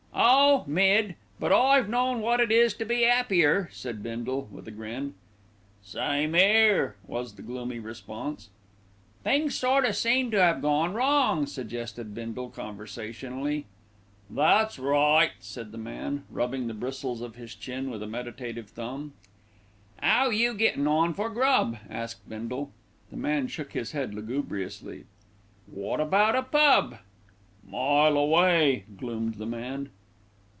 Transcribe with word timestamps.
"Oh! 0.23 0.65
mid; 0.67 1.15
but 1.39 1.51
I've 1.51 1.89
known 1.89 2.19
wot 2.21 2.39
it 2.41 2.51
is 2.51 2.75
to 2.75 2.85
be 2.85 3.03
'appier," 3.05 3.69
said 3.71 4.03
Bindle, 4.03 4.47
with 4.51 4.67
a 4.67 4.71
grin. 4.71 5.15
"Same 5.81 6.35
'ere," 6.35 6.95
was 7.07 7.33
the 7.33 7.41
gloomy 7.41 7.79
response. 7.79 8.49
"Things 9.23 9.57
sort 9.57 9.83
o' 9.85 9.91
seem 9.91 10.29
to 10.31 10.43
'ave 10.43 10.61
gone 10.61 10.93
wrong," 10.93 11.47
suggested 11.47 12.13
Bindle 12.13 12.49
conversationally. 12.49 13.65
"That's 14.29 14.77
right," 14.77 15.31
said 15.39 15.71
the 15.71 15.79
man, 15.79 16.25
rubbing 16.29 16.67
the 16.67 16.75
bristles 16.75 17.21
of 17.21 17.35
his 17.37 17.55
chin 17.55 17.89
with 17.89 18.03
a 18.03 18.07
meditative 18.07 18.69
thumb. 18.69 19.13
"'Ow 20.03 20.29
you 20.29 20.53
gettin' 20.53 20.85
on 20.85 21.13
for 21.15 21.29
grub?" 21.29 21.77
asked 21.89 22.29
Bindle. 22.29 22.71
The 23.09 23.17
man 23.17 23.47
shook 23.47 23.71
his 23.71 23.93
head 23.93 24.13
lugubriously. 24.13 25.05
"What 25.65 25.99
about 25.99 26.35
a 26.35 26.43
pub?" 26.43 26.97
"Mile 27.67 28.17
away," 28.17 28.83
gloomed 28.97 29.35
the 29.35 29.47
man. 29.47 29.89